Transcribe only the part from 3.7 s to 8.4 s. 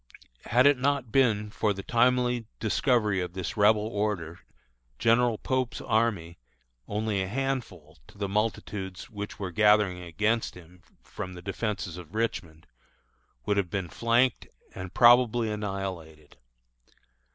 order, General Pope's army, only a handful to the